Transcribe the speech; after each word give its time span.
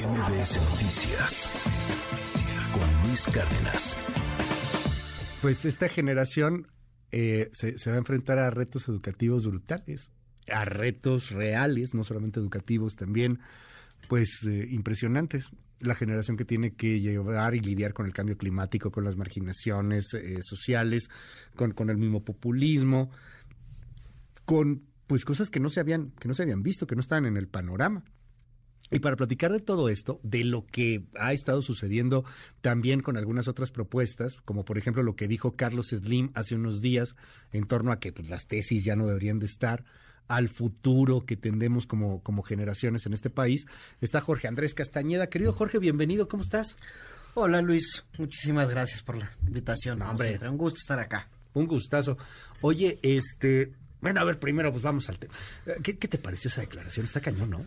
MBS 0.00 0.56
Noticias 0.70 1.50
con 2.72 3.06
Luis 3.06 3.26
Cárdenas. 3.26 3.96
Pues 5.42 5.66
esta 5.66 5.90
generación 5.90 6.68
eh, 7.10 7.50
se, 7.52 7.74
va 7.90 7.96
a 7.96 7.98
enfrentar 7.98 8.38
a 8.38 8.48
retos 8.50 8.88
educativos 8.88 9.46
brutales, 9.46 10.10
a 10.50 10.64
retos 10.64 11.30
reales, 11.30 11.92
no 11.92 12.04
solamente 12.04 12.40
educativos, 12.40 12.96
también 12.96 13.40
pues 14.08 14.46
eh, 14.48 14.68
impresionantes. 14.70 15.50
La 15.80 15.94
generación 15.94 16.38
que 16.38 16.46
tiene 16.46 16.74
que 16.74 16.98
llevar 16.98 17.54
y 17.54 17.60
lidiar 17.60 17.92
con 17.92 18.06
el 18.06 18.14
cambio 18.14 18.38
climático, 18.38 18.90
con 18.90 19.04
las 19.04 19.16
marginaciones 19.16 20.14
eh, 20.14 20.38
sociales, 20.40 21.10
con, 21.56 21.72
con 21.72 21.90
el 21.90 21.98
mismo 21.98 22.24
populismo, 22.24 23.10
con 24.46 24.82
pues 25.06 25.26
cosas 25.26 25.50
que 25.50 25.60
no 25.60 25.68
se 25.68 25.80
habían 25.80 26.12
que 26.12 26.28
no 26.28 26.32
se 26.32 26.44
habían 26.44 26.62
visto, 26.62 26.86
que 26.86 26.94
no 26.94 27.02
estaban 27.02 27.26
en 27.26 27.36
el 27.36 27.48
panorama. 27.48 28.02
Y 28.90 28.98
para 28.98 29.16
platicar 29.16 29.52
de 29.52 29.60
todo 29.60 29.88
esto, 29.88 30.18
de 30.22 30.44
lo 30.44 30.66
que 30.66 31.04
ha 31.18 31.32
estado 31.32 31.62
sucediendo 31.62 32.24
también 32.60 33.00
con 33.00 33.16
algunas 33.16 33.46
otras 33.46 33.70
propuestas, 33.70 34.36
como 34.44 34.64
por 34.64 34.78
ejemplo 34.78 35.02
lo 35.02 35.14
que 35.14 35.28
dijo 35.28 35.52
Carlos 35.52 35.88
Slim 35.90 36.30
hace 36.34 36.56
unos 36.56 36.80
días 36.80 37.14
en 37.52 37.66
torno 37.66 37.92
a 37.92 38.00
que 38.00 38.12
pues, 38.12 38.28
las 38.28 38.46
tesis 38.46 38.84
ya 38.84 38.96
no 38.96 39.06
deberían 39.06 39.38
de 39.38 39.46
estar, 39.46 39.84
al 40.26 40.48
futuro 40.48 41.26
que 41.26 41.36
tendemos 41.36 41.86
como, 41.86 42.22
como 42.22 42.42
generaciones 42.42 43.04
en 43.04 43.14
este 43.14 43.30
país, 43.30 43.66
está 44.00 44.20
Jorge 44.20 44.46
Andrés 44.46 44.74
Castañeda. 44.74 45.26
Querido 45.28 45.52
Jorge, 45.52 45.80
bienvenido, 45.80 46.28
¿cómo 46.28 46.44
estás? 46.44 46.76
Hola 47.34 47.60
Luis, 47.62 48.04
muchísimas 48.16 48.70
gracias 48.70 49.02
por 49.02 49.16
la 49.16 49.30
invitación. 49.44 50.00
hombre, 50.02 50.38
un 50.48 50.56
gusto 50.56 50.78
estar 50.78 51.00
acá. 51.00 51.28
Un 51.52 51.66
gustazo. 51.66 52.16
Oye, 52.60 53.00
este, 53.02 53.72
bueno, 54.00 54.20
a 54.20 54.24
ver, 54.24 54.38
primero 54.38 54.70
pues 54.70 54.84
vamos 54.84 55.08
al 55.08 55.18
tema. 55.18 55.34
¿Qué, 55.82 55.98
qué 55.98 56.06
te 56.06 56.18
pareció 56.18 56.46
esa 56.46 56.60
declaración? 56.60 57.06
Está 57.06 57.20
cañón, 57.20 57.50
¿no? 57.50 57.66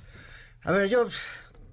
A 0.64 0.72
ver, 0.72 0.90
yo 0.90 1.08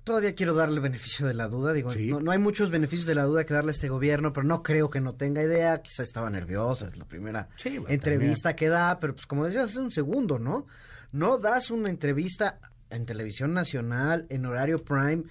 todavía 0.04 0.34
quiero 0.34 0.54
darle 0.54 0.76
el 0.76 0.80
beneficio 0.80 1.26
de 1.26 1.34
la 1.34 1.48
duda. 1.48 1.72
Digo, 1.72 1.90
no, 2.20 2.30
hay 2.30 2.38
muchos 2.38 2.70
beneficios 2.70 3.06
de 3.06 3.14
la 3.14 3.24
duda 3.24 3.44
que 3.44 3.54
darle 3.54 3.70
a 3.70 3.72
este 3.72 3.88
gobierno, 3.88 4.32
pero 4.32 4.47
no 4.47 4.62
creo 4.62 4.91
que 4.91 5.00
no 5.00 5.14
tenga 5.14 5.42
idea. 5.42 5.82
Quizá 5.82 6.02
estaba 6.02 6.30
nerviosa, 6.30 6.88
es 6.88 6.97
la 6.97 7.05
primera 7.05 7.48
entrevista 7.88 8.56
que 8.56 8.69
da, 8.69 8.98
pero 8.98 9.14
pues 9.14 9.27
como 9.27 9.44
decías, 9.44 9.70
hace 9.70 9.80
un 9.80 9.92
segundo, 9.92 10.38
¿no? 10.38 10.66
No 11.12 11.38
das 11.38 11.70
una 11.70 11.88
entrevista 11.91 12.58
en 12.91 13.06
televisión 13.06 13.55
nacional, 13.55 14.27
en 14.28 14.47
horario 14.47 14.82
prime, 14.82 15.25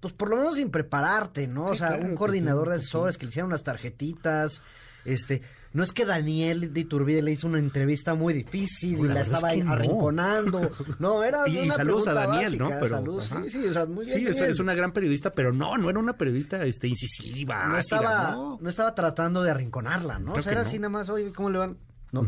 pues 0.00 0.14
por 0.14 0.30
lo 0.30 0.36
menos 0.36 0.56
sin 0.56 0.70
prepararte, 0.70 1.46
¿no? 1.46 1.66
o 1.66 1.74
sea, 1.74 1.98
un 2.00 2.14
coordinador 2.14 2.68
de 2.68 2.76
asesores 2.76 3.18
que 3.18 3.26
le 3.26 3.30
hicieron 3.30 3.50
unas 3.50 3.62
tarjetitas, 3.62 4.62
este, 5.04 5.42
no 5.72 5.82
es 5.82 5.92
que 5.92 6.04
Daniel 6.04 6.72
de 6.72 6.80
Iturbide 6.80 7.22
le 7.22 7.32
hizo 7.32 7.46
una 7.46 7.58
entrevista 7.58 8.14
muy 8.14 8.34
difícil 8.34 8.98
y 8.98 9.08
la 9.08 9.22
estaba 9.22 9.48
arrinconando. 9.50 10.70
No, 10.98 11.24
era 11.24 11.44
y, 11.48 11.58
una 11.58 11.74
saludos 11.74 12.08
a 12.08 12.14
Daniel, 12.14 12.58
¿no? 12.58 12.68
Pero, 12.68 13.20
sí, 13.20 13.48
sí, 13.48 13.66
o 13.66 13.72
sea, 13.72 13.86
muy 13.86 14.04
bien. 14.04 14.34
Sí, 14.34 14.42
es, 14.44 14.60
una 14.60 14.74
gran 14.74 14.92
periodista, 14.92 15.30
pero 15.30 15.52
no, 15.52 15.78
no 15.78 15.88
era 15.88 15.98
una 15.98 16.12
periodista 16.12 16.64
este, 16.64 16.88
incisiva. 16.88 17.66
No 17.66 17.78
estaba, 17.78 18.32
no. 18.32 18.68
estaba 18.68 18.94
tratando 18.94 19.42
de 19.42 19.50
arrinconarla, 19.50 20.18
¿no? 20.18 20.34
o 20.34 20.42
sea, 20.42 20.52
era 20.52 20.60
así 20.62 20.78
nada 20.78 20.90
más, 20.90 21.08
oye, 21.08 21.32
¿cómo 21.32 21.48
le 21.48 21.58
van? 21.58 21.78
No. 22.12 22.26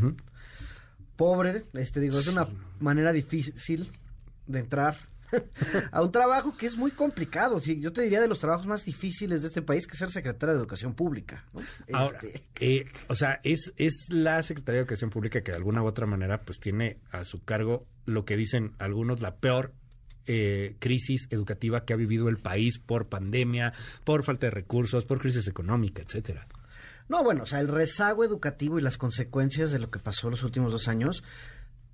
Pobre, 1.16 1.64
este, 1.74 2.00
digo, 2.00 2.18
es 2.18 2.26
una 2.26 2.48
manera 2.80 3.12
difícil 3.12 3.90
de 4.46 4.58
entrar 4.58 4.96
a 5.92 6.02
un 6.02 6.12
trabajo 6.12 6.56
que 6.56 6.66
es 6.66 6.76
muy 6.76 6.90
complicado. 6.90 7.58
Sí, 7.60 7.80
yo 7.80 7.92
te 7.92 8.02
diría 8.02 8.20
de 8.20 8.28
los 8.28 8.40
trabajos 8.40 8.66
más 8.66 8.84
difíciles 8.84 9.42
de 9.42 9.48
este 9.48 9.62
país 9.62 9.86
que 9.86 9.96
ser 9.96 10.10
secretaria 10.10 10.54
de 10.54 10.60
Educación 10.60 10.94
Pública. 10.94 11.44
Ahora, 11.92 12.20
este, 12.22 12.44
eh, 12.60 12.86
o 13.08 13.14
sea, 13.14 13.40
es, 13.42 13.72
es 13.76 14.06
la 14.10 14.42
Secretaría 14.42 14.78
de 14.78 14.82
Educación 14.82 15.10
Pública 15.10 15.42
que 15.42 15.52
de 15.52 15.58
alguna 15.58 15.82
u 15.82 15.86
otra 15.86 16.06
manera 16.06 16.42
pues 16.42 16.60
tiene 16.60 16.98
a 17.10 17.24
su 17.24 17.42
cargo 17.44 17.86
lo 18.06 18.24
que 18.24 18.36
dicen 18.36 18.74
algunos 18.78 19.20
la 19.20 19.36
peor 19.36 19.72
eh, 20.26 20.76
crisis 20.78 21.28
educativa 21.30 21.84
que 21.84 21.92
ha 21.92 21.96
vivido 21.96 22.28
el 22.28 22.38
país 22.38 22.78
por 22.78 23.08
pandemia, 23.08 23.74
por 24.04 24.24
falta 24.24 24.46
de 24.46 24.52
recursos, 24.52 25.04
por 25.04 25.20
crisis 25.20 25.48
económica, 25.48 26.02
etcétera. 26.02 26.46
No, 27.08 27.22
bueno, 27.22 27.42
o 27.42 27.46
sea, 27.46 27.60
el 27.60 27.68
rezago 27.68 28.24
educativo 28.24 28.78
y 28.78 28.82
las 28.82 28.96
consecuencias 28.96 29.70
de 29.70 29.78
lo 29.78 29.90
que 29.90 29.98
pasó 29.98 30.30
los 30.30 30.42
últimos 30.42 30.72
dos 30.72 30.88
años, 30.88 31.22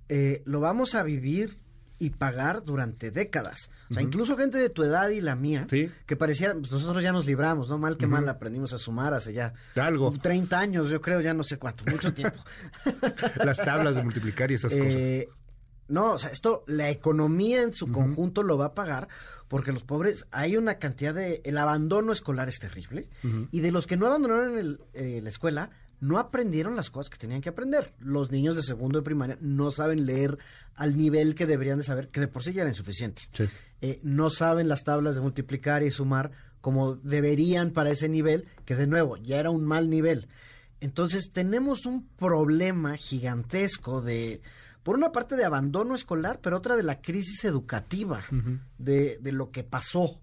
eh, 0.07 0.41
lo 0.45 0.61
vamos 0.61 0.95
a 0.95 1.03
vivir 1.03 1.57
y 2.01 2.09
pagar 2.09 2.63
durante 2.63 3.11
décadas. 3.11 3.69
O 3.91 3.93
sea, 3.93 4.01
incluso 4.01 4.35
gente 4.35 4.57
de 4.57 4.71
tu 4.71 4.81
edad 4.81 5.09
y 5.09 5.21
la 5.21 5.35
mía, 5.35 5.67
que 5.67 6.15
parecía, 6.17 6.55
pues 6.55 6.71
nosotros 6.71 7.03
ya 7.03 7.11
nos 7.11 7.27
libramos, 7.27 7.69
¿no? 7.69 7.77
Mal 7.77 7.95
que 7.95 8.07
mal 8.07 8.27
aprendimos 8.27 8.73
a 8.73 8.79
sumar 8.79 9.13
hace 9.13 9.33
ya 9.33 9.53
algo 9.75 10.11
30 10.11 10.57
años, 10.57 10.89
yo 10.89 10.99
creo, 10.99 11.21
ya 11.21 11.35
no 11.35 11.43
sé 11.43 11.57
cuánto, 11.57 11.85
mucho 11.85 12.11
tiempo. 12.15 12.39
Las 13.45 13.57
tablas 13.57 13.95
de 13.95 14.03
multiplicar 14.03 14.49
y 14.49 14.55
esas 14.55 14.73
eh, 14.73 15.27
cosas. 15.27 15.41
No, 15.89 16.13
o 16.13 16.17
sea, 16.17 16.31
esto, 16.31 16.63
la 16.65 16.89
economía 16.89 17.61
en 17.61 17.73
su 17.73 17.91
conjunto 17.91 18.41
lo 18.41 18.57
va 18.57 18.67
a 18.67 18.73
pagar 18.73 19.07
porque 19.47 19.71
los 19.71 19.83
pobres, 19.83 20.25
hay 20.31 20.57
una 20.57 20.79
cantidad 20.79 21.13
de, 21.13 21.41
el 21.43 21.57
abandono 21.59 22.13
escolar 22.13 22.49
es 22.49 22.57
terrible 22.57 23.09
y 23.51 23.59
de 23.59 23.71
los 23.71 23.85
que 23.85 23.95
no 23.97 24.07
abandonaron 24.07 24.57
el, 24.57 24.79
eh, 24.93 25.19
la 25.21 25.29
escuela, 25.29 25.69
no 26.01 26.17
aprendieron 26.17 26.75
las 26.75 26.89
cosas 26.89 27.09
que 27.09 27.17
tenían 27.17 27.41
que 27.41 27.49
aprender. 27.49 27.93
Los 27.99 28.31
niños 28.31 28.55
de 28.55 28.63
segundo 28.63 28.99
de 28.99 29.05
primaria 29.05 29.37
no 29.39 29.71
saben 29.71 30.05
leer 30.05 30.37
al 30.75 30.97
nivel 30.97 31.35
que 31.35 31.45
deberían 31.45 31.77
de 31.77 31.83
saber, 31.83 32.09
que 32.09 32.19
de 32.19 32.27
por 32.27 32.43
sí 32.43 32.51
ya 32.51 32.63
era 32.63 32.71
insuficiente. 32.71 33.21
Eh, 33.81 33.99
no 34.03 34.29
saben 34.29 34.67
las 34.67 34.83
tablas 34.83 35.15
de 35.15 35.21
multiplicar 35.21 35.83
y 35.83 35.91
sumar 35.91 36.31
como 36.59 36.95
deberían 36.95 37.71
para 37.71 37.91
ese 37.91 38.09
nivel, 38.09 38.47
que 38.65 38.75
de 38.75 38.87
nuevo 38.87 39.15
ya 39.17 39.39
era 39.39 39.51
un 39.51 39.63
mal 39.63 39.89
nivel. 39.89 40.27
Entonces 40.79 41.31
tenemos 41.31 41.85
un 41.85 42.07
problema 42.07 42.97
gigantesco 42.97 44.01
de, 44.01 44.41
por 44.81 44.95
una 44.95 45.11
parte 45.11 45.35
de 45.35 45.45
abandono 45.45 45.93
escolar, 45.93 46.39
pero 46.41 46.57
otra 46.57 46.75
de 46.75 46.83
la 46.83 47.01
crisis 47.01 47.45
educativa, 47.45 48.23
de, 48.79 49.19
de 49.21 49.31
lo 49.31 49.51
que 49.51 49.63
pasó. 49.63 50.19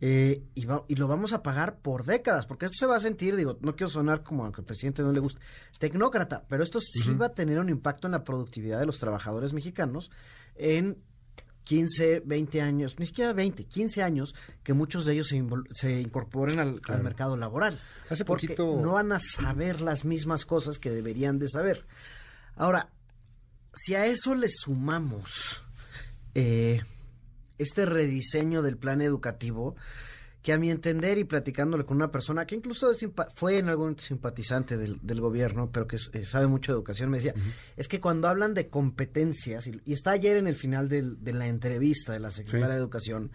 Eh, 0.00 0.42
y, 0.54 0.66
y, 0.88 0.94
lo 0.96 1.08
vamos 1.08 1.32
a 1.32 1.42
pagar 1.42 1.78
por 1.78 2.04
décadas, 2.04 2.44
porque 2.44 2.66
esto 2.66 2.76
se 2.80 2.86
va 2.86 2.96
a 2.96 3.00
sentir, 3.00 3.34
digo, 3.34 3.56
no 3.62 3.76
quiero 3.76 3.88
sonar 3.88 4.22
como 4.22 4.44
aunque 4.44 4.60
al 4.60 4.66
presidente 4.66 5.02
no 5.02 5.10
le 5.10 5.20
guste, 5.20 5.40
tecnócrata, 5.78 6.44
pero 6.48 6.62
esto 6.62 6.80
sí 6.80 7.14
va 7.14 7.26
a 7.26 7.34
tener 7.34 7.58
un 7.58 7.70
impacto 7.70 8.06
en 8.06 8.12
la 8.12 8.22
productividad 8.22 8.78
de 8.78 8.84
los 8.84 8.98
trabajadores 8.98 9.54
mexicanos 9.54 10.10
en 10.54 10.98
15, 11.64 12.20
20 12.26 12.60
años, 12.60 12.96
ni 12.98 13.06
siquiera 13.06 13.32
20, 13.32 13.64
15 13.64 14.02
años, 14.02 14.34
que 14.62 14.74
muchos 14.74 15.06
de 15.06 15.14
ellos 15.14 15.28
se, 15.28 15.42
se 15.72 16.00
incorporen 16.00 16.60
al, 16.60 17.02
mercado 17.02 17.36
laboral. 17.36 17.80
Hace 18.10 18.24
porque 18.24 18.48
poquito... 18.48 18.80
no 18.80 18.92
van 18.92 19.12
a 19.12 19.18
saber 19.18 19.80
las 19.80 20.04
mismas 20.04 20.44
cosas 20.44 20.78
que 20.78 20.90
deberían 20.90 21.38
de 21.38 21.48
saber. 21.48 21.86
Ahora, 22.54 22.90
si 23.74 23.94
a 23.94 24.06
eso 24.06 24.34
le 24.34 24.48
sumamos... 24.48 25.62
Eh, 26.34 26.82
este 27.58 27.86
rediseño 27.86 28.62
del 28.62 28.76
plan 28.76 29.00
educativo 29.00 29.76
que 30.46 30.52
a 30.52 30.58
mi 30.58 30.70
entender 30.70 31.18
y 31.18 31.24
platicándole 31.24 31.84
con 31.84 31.96
una 31.96 32.12
persona 32.12 32.46
que 32.46 32.54
incluso 32.54 32.92
fue 33.34 33.58
en 33.58 33.68
algún 33.68 33.98
simpatizante 33.98 34.76
del, 34.76 35.20
gobierno, 35.20 35.70
pero 35.72 35.88
que 35.88 35.96
eh, 35.96 36.24
sabe 36.24 36.46
mucho 36.46 36.70
de 36.70 36.76
educación, 36.76 37.10
me 37.10 37.16
decía, 37.16 37.34
es 37.76 37.88
que 37.88 38.00
cuando 38.00 38.28
hablan 38.28 38.54
de 38.54 38.68
competencias, 38.68 39.66
y, 39.66 39.80
está 39.92 40.12
ayer 40.12 40.36
en 40.36 40.46
el 40.46 40.54
final 40.54 40.88
de 40.88 41.32
la 41.32 41.48
entrevista 41.48 42.12
de 42.12 42.20
la 42.20 42.30
secretaria 42.30 42.76
de 42.76 42.76
Educación, 42.76 43.32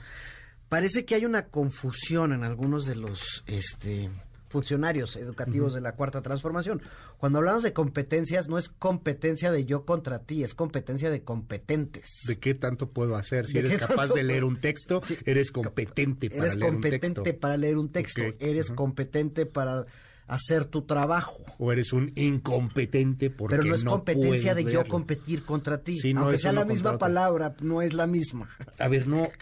parece 0.70 1.04
que 1.04 1.16
hay 1.16 1.26
una 1.26 1.48
confusión 1.48 2.32
en 2.32 2.46
algunos 2.46 2.86
de 2.86 2.96
los... 2.96 3.44
este 3.46 4.10
funcionarios 4.52 5.16
educativos 5.16 5.74
de 5.74 5.82
la 5.82 5.96
cuarta 5.96 6.22
transformación. 6.22 6.82
Cuando 7.18 7.40
hablamos 7.40 7.64
de 7.64 7.74
competencias, 7.74 8.48
no 8.48 8.58
es 8.58 8.70
competencia 8.70 9.52
de 9.52 9.66
yo 9.66 9.86
contra 9.86 10.20
ti, 10.20 10.44
es 10.44 10.54
competencia 10.54 11.10
de 11.10 11.24
competentes. 11.24 12.22
¿De 12.28 12.38
qué 12.38 12.54
tanto 12.54 12.90
puedo 12.90 13.16
hacer? 13.16 13.48
Si 13.48 13.58
eres 13.58 13.78
capaz 13.78 14.14
de 14.14 14.24
leer 14.24 14.44
un 14.44 14.58
texto, 14.58 15.02
eres 15.26 15.52
competente 15.52 16.30
para 16.30 16.46
eres 16.46 16.56
leer 16.58 16.74
un 16.74 16.82
texto. 16.82 16.98
Eres 17.02 17.12
competente 17.12 17.34
para 17.34 17.58
leer 17.58 17.78
un 17.78 17.90
texto, 17.90 18.22
eres 18.40 18.72
competente 18.72 19.46
para 19.46 19.86
hacer 20.28 20.66
tu 20.66 20.84
trabajo. 20.84 21.44
O 21.58 21.72
eres 21.72 21.94
un 21.94 22.12
incompetente 22.16 23.30
porque 23.30 23.58
Pero 23.58 23.68
no 23.68 23.76
es 23.76 23.84
competencia 23.84 24.56
de 24.56 24.66
yo 24.66 24.88
competir 24.88 25.44
contra 25.44 25.80
ti. 25.80 25.98
Aunque 26.16 26.38
sea 26.38 26.52
la 26.52 26.66
misma 26.66 26.98
palabra, 26.98 27.56
no 27.62 27.82
es 27.82 27.94
la 27.94 28.08
misma. 28.08 28.50
A 28.78 28.88
ver, 28.88 29.08
no. 29.08 29.28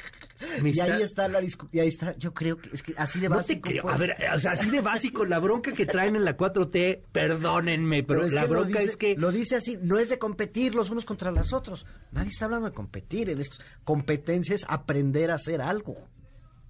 Y 0.64 0.80
ahí 0.80 1.02
está 1.02 1.28
la 1.28 1.42
y 1.42 1.80
ahí 1.80 1.88
está, 1.90 2.16
yo 2.16 2.34
creo 2.34 2.58
que 2.58 2.70
es 2.72 2.82
que 2.82 2.94
así 2.98 3.20
de 3.20 3.28
básico. 3.28 3.70
A 3.90 3.98
ver, 3.98 4.16
o 4.34 4.40
sea, 4.40 4.52
así 4.52 4.70
de 4.70 4.80
básico, 4.80 5.26
la 5.26 5.38
bronca 5.40 5.74
que 5.74 5.86
traen 5.86 6.16
en 6.16 6.24
la 6.24 6.38
4T, 6.38 7.02
perdónenme, 7.12 8.04
pero, 8.04 8.26
la 8.28 8.46
bronca 8.46 8.82
es 8.82 8.96
que... 8.96 9.16
Lo 9.18 9.34
dice 9.34 9.58
así, 9.58 9.78
no 9.82 10.00
es 10.00 10.10
de 10.10 10.18
competir 10.18 10.76
los 10.76 10.90
unos 10.90 11.04
contra 11.04 11.32
los 11.32 11.52
otros. 11.52 11.86
Nadie 12.12 12.30
está 12.30 12.46
hablando 12.46 12.70
de 12.70 12.74
competir 12.74 13.30
en 13.30 13.42
esto. 13.42 13.58
Competencia 13.84 14.56
es 14.56 14.66
aprender 14.68 15.30
a 15.32 15.36
hacer 15.36 15.62
algo. 15.62 15.98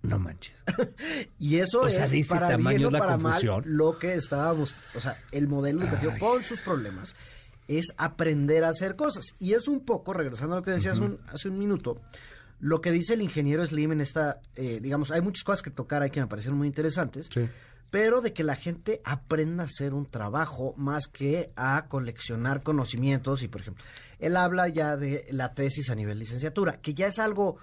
No 0.01 0.17
manches. 0.17 0.53
y 1.39 1.57
eso 1.57 1.87
es 1.87 2.27
para 2.27 2.55
bien 2.55 2.85
o 2.85 2.91
para 2.91 3.17
mal 3.17 3.41
lo 3.65 3.99
que 3.99 4.13
estábamos, 4.13 4.75
o 4.95 5.01
sea, 5.01 5.17
el 5.31 5.47
modelo 5.47 5.81
educativo 5.81 6.13
con 6.19 6.43
sus 6.43 6.61
problemas 6.61 7.15
es 7.67 7.93
aprender 7.97 8.63
a 8.63 8.69
hacer 8.69 8.95
cosas. 8.95 9.25
Y 9.37 9.53
es 9.53 9.67
un 9.67 9.81
poco, 9.81 10.13
regresando 10.13 10.55
a 10.55 10.59
lo 10.59 10.63
que 10.63 10.71
decías 10.71 10.99
hace 11.31 11.49
un 11.49 11.59
minuto, 11.59 12.01
lo 12.59 12.81
que 12.81 12.91
dice 12.91 13.13
el 13.13 13.21
ingeniero 13.21 13.65
Slim 13.65 13.93
en 13.93 14.01
esta, 14.01 14.41
eh, 14.55 14.79
digamos, 14.81 15.11
hay 15.11 15.21
muchas 15.21 15.43
cosas 15.43 15.61
que 15.61 15.69
tocar 15.69 16.01
ahí 16.01 16.09
que 16.09 16.19
me 16.19 16.27
parecen 16.27 16.55
muy 16.55 16.67
interesantes, 16.67 17.29
pero 17.89 18.21
de 18.21 18.33
que 18.33 18.43
la 18.43 18.55
gente 18.55 19.01
aprenda 19.03 19.63
a 19.63 19.65
hacer 19.67 19.93
un 19.93 20.05
trabajo 20.05 20.73
más 20.77 21.07
que 21.07 21.51
a 21.55 21.85
coleccionar 21.87 22.63
conocimientos. 22.63 23.43
Y, 23.43 23.47
por 23.47 23.61
ejemplo, 23.61 23.83
él 24.19 24.35
habla 24.35 24.67
ya 24.67 24.97
de 24.97 25.27
la 25.31 25.53
tesis 25.53 25.89
a 25.89 25.95
nivel 25.95 26.19
licenciatura, 26.19 26.81
que 26.81 26.93
ya 26.93 27.07
es 27.07 27.19
algo 27.19 27.57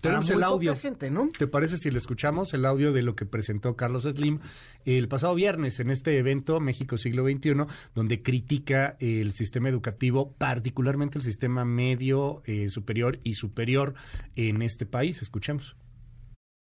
Tenemos 0.00 0.30
el 0.30 0.42
audio. 0.42 0.76
gente, 0.76 1.10
¿no? 1.10 1.28
¿Te 1.36 1.46
parece 1.46 1.76
si 1.76 1.90
lo 1.90 1.98
escuchamos? 1.98 2.54
El 2.54 2.64
audio 2.64 2.92
de 2.92 3.02
lo 3.02 3.14
que 3.14 3.26
presentó 3.26 3.76
Carlos 3.76 4.02
Slim 4.04 4.40
el 4.84 5.08
pasado 5.08 5.34
viernes 5.34 5.78
en 5.80 5.90
este 5.90 6.18
evento 6.18 6.58
México 6.60 6.96
Siglo 6.96 7.24
XXI, 7.24 7.66
donde 7.94 8.22
critica 8.22 8.96
el 8.98 9.32
sistema 9.32 9.68
educativo, 9.68 10.34
particularmente 10.38 11.18
el 11.18 11.24
sistema 11.24 11.64
medio, 11.64 12.42
eh, 12.46 12.68
superior 12.68 13.18
y 13.24 13.34
superior 13.34 13.94
en 14.36 14.62
este 14.62 14.86
país. 14.86 15.20
Escuchemos. 15.22 15.76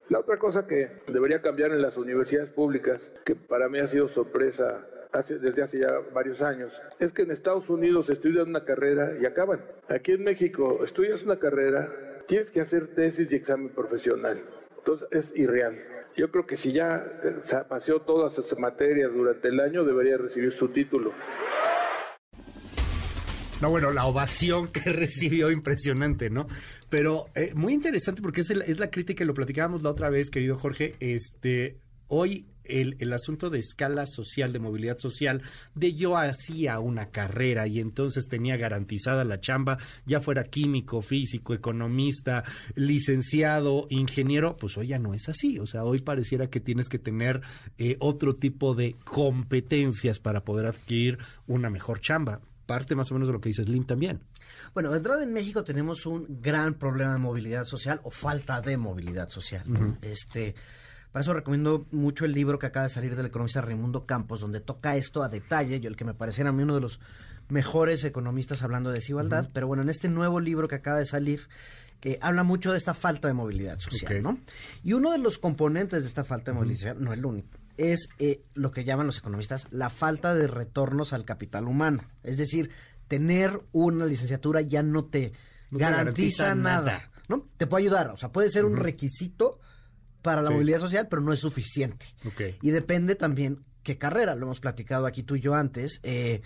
La 0.09 0.19
otra 0.19 0.37
cosa 0.37 0.67
que 0.67 0.89
debería 1.07 1.41
cambiar 1.41 1.71
en 1.71 1.81
las 1.81 1.95
universidades 1.95 2.51
públicas, 2.51 2.99
que 3.25 3.35
para 3.35 3.69
mí 3.69 3.79
ha 3.79 3.87
sido 3.87 4.09
sorpresa 4.09 4.85
hace- 5.13 5.39
desde 5.39 5.61
hace 5.63 5.79
ya 5.79 5.91
varios 6.13 6.41
años, 6.41 6.73
es 6.99 7.13
que 7.13 7.21
en 7.21 7.31
Estados 7.31 7.69
Unidos 7.69 8.09
estudian 8.09 8.49
una 8.49 8.65
carrera 8.65 9.13
y 9.21 9.25
acaban. 9.25 9.61
Aquí 9.87 10.11
en 10.13 10.23
México 10.23 10.83
estudias 10.83 11.23
una 11.23 11.37
carrera, 11.39 11.89
tienes 12.27 12.49
que 12.51 12.61
hacer 12.61 12.87
tesis 12.95 13.27
y 13.31 13.35
examen 13.35 13.69
profesional. 13.69 14.43
Entonces 14.77 15.07
es 15.11 15.31
irreal. 15.35 15.77
Yo 16.15 16.29
creo 16.29 16.45
que 16.45 16.57
si 16.57 16.71
ya 16.73 17.05
eh, 17.23 17.35
se 17.43 17.57
paseó 17.65 18.01
todas 18.01 18.37
esas 18.37 18.59
materias 18.59 19.11
durante 19.13 19.47
el 19.47 19.59
año, 19.59 19.83
debería 19.83 20.17
recibir 20.17 20.51
su 20.53 20.67
título. 20.69 21.13
No, 23.61 23.69
bueno, 23.69 23.91
la 23.91 24.05
ovación 24.05 24.67
que 24.67 24.81
recibió 24.91 25.49
impresionante, 25.49 26.29
¿no? 26.29 26.47
Pero 26.89 27.27
eh, 27.33 27.53
muy 27.55 27.73
interesante 27.73 28.21
porque 28.21 28.41
es 28.41 28.77
la 28.79 28.89
crítica, 28.91 29.23
y 29.23 29.27
lo 29.27 29.33
platicábamos 29.33 29.83
la 29.83 29.89
otra 29.89 30.09
vez, 30.09 30.29
querido 30.29 30.57
Jorge. 30.57 30.95
Este, 30.99 31.79
hoy 32.07 32.45
el, 32.65 32.95
el 32.99 33.13
asunto 33.13 33.49
de 33.49 33.59
escala 33.59 34.05
social, 34.05 34.53
de 34.53 34.59
movilidad 34.59 34.97
social, 34.97 35.41
de 35.75 35.93
yo 35.93 36.17
hacía 36.17 36.79
una 36.79 37.09
carrera 37.09 37.67
y 37.67 37.79
entonces 37.79 38.27
tenía 38.27 38.57
garantizada 38.57 39.23
la 39.23 39.39
chamba, 39.39 39.77
ya 40.05 40.21
fuera 40.21 40.43
químico, 40.43 41.01
físico, 41.01 41.53
economista, 41.53 42.43
licenciado, 42.75 43.87
ingeniero, 43.89 44.57
pues 44.57 44.77
hoy 44.77 44.87
ya 44.87 44.99
no 44.99 45.13
es 45.13 45.29
así. 45.29 45.59
O 45.59 45.67
sea, 45.67 45.83
hoy 45.83 46.01
pareciera 46.01 46.47
que 46.47 46.59
tienes 46.59 46.89
que 46.89 46.99
tener 46.99 47.41
eh, 47.77 47.97
otro 47.99 48.35
tipo 48.35 48.75
de 48.75 48.95
competencias 49.03 50.19
para 50.19 50.43
poder 50.43 50.65
adquirir 50.67 51.17
una 51.47 51.69
mejor 51.69 51.99
chamba. 51.99 52.41
Parte 52.65 52.95
más 52.95 53.11
o 53.11 53.15
menos 53.15 53.27
de 53.27 53.33
lo 53.33 53.41
que 53.41 53.49
dice 53.49 53.63
Slim 53.63 53.85
también. 53.85 54.21
Bueno, 54.73 54.89
de 54.91 54.97
entrada 54.97 55.23
en 55.23 55.33
México 55.33 55.63
tenemos 55.63 56.05
un 56.05 56.41
gran 56.41 56.75
problema 56.75 57.13
de 57.13 57.19
movilidad 57.19 57.65
social 57.65 57.99
o 58.03 58.11
falta 58.11 58.61
de 58.61 58.77
movilidad 58.77 59.29
social. 59.29 59.65
Este, 60.01 60.55
para 61.13 61.21
eso 61.21 61.33
recomiendo 61.35 61.85
mucho 61.91 62.25
el 62.25 62.33
libro 62.33 62.57
que 62.57 62.65
acaba 62.65 62.87
de 62.87 62.89
salir 62.89 63.15
del 63.15 63.27
economista 63.27 63.61
Raimundo 63.61 64.07
Campos, 64.07 64.39
donde 64.39 64.59
toca 64.61 64.95
esto 64.95 65.21
a 65.21 65.29
detalle, 65.29 65.79
yo 65.79 65.87
el 65.87 65.95
que 65.95 66.05
me 66.05 66.15
pareciera 66.15 66.49
a 66.49 66.53
mí 66.53 66.63
uno 66.63 66.73
de 66.73 66.81
los 66.81 66.99
mejores 67.49 68.03
economistas 68.03 68.63
hablando 68.63 68.89
de 68.89 68.95
desigualdad, 68.95 69.47
pero 69.53 69.67
bueno, 69.67 69.83
en 69.83 69.89
este 69.89 70.09
nuevo 70.09 70.39
libro 70.39 70.67
que 70.67 70.73
acaba 70.73 70.97
de 70.97 71.05
salir, 71.05 71.41
eh, 72.01 72.17
habla 72.19 72.41
mucho 72.41 72.71
de 72.71 72.79
esta 72.79 72.95
falta 72.95 73.27
de 73.27 73.35
movilidad 73.35 73.77
social. 73.77 74.23
¿no? 74.23 74.39
Y 74.83 74.93
uno 74.93 75.11
de 75.11 75.19
los 75.19 75.37
componentes 75.37 76.01
de 76.01 76.07
esta 76.07 76.23
falta 76.23 76.51
de 76.51 76.55
movilidad 76.55 76.79
social, 76.79 77.03
no 77.03 77.13
el 77.13 77.23
único, 77.23 77.59
es 77.77 78.09
eh, 78.17 78.41
lo 78.55 78.71
que 78.71 78.83
llaman 78.83 79.05
los 79.05 79.19
economistas 79.19 79.67
la 79.69 79.91
falta 79.91 80.33
de 80.33 80.47
retornos 80.47 81.13
al 81.13 81.25
capital 81.25 81.67
humano. 81.67 82.03
Es 82.23 82.37
decir, 82.37 82.71
tener 83.07 83.61
una 83.71 84.05
licenciatura 84.05 84.61
ya 84.61 84.81
no 84.81 85.05
te 85.05 85.33
No 85.69 85.77
te 85.77 85.83
garantiza, 85.83 86.55
nada. 86.55 87.11
¿no? 87.29 87.47
Te 87.57 87.67
puede 87.67 87.83
ayudar, 87.83 88.09
o 88.09 88.17
sea, 88.17 88.31
puede 88.31 88.49
ser 88.49 88.65
un 88.65 88.77
requisito 88.77 89.59
para 90.23 90.41
la 90.41 90.47
Sí. 90.47 90.53
movilidad 90.55 90.79
social, 90.79 91.07
pero 91.07 91.21
no 91.21 91.31
es 91.31 91.39
suficiente. 91.39 92.07
Y 92.63 92.71
depende 92.71 93.13
también 93.15 93.59
qué 93.83 93.99
carrera, 93.99 94.33
lo 94.35 94.45
hemos 94.47 94.59
platicado 94.59 95.05
aquí 95.05 95.21
tú 95.21 95.35
y 95.35 95.41
yo 95.41 95.53
antes, 95.53 95.99
eh, 96.01 96.41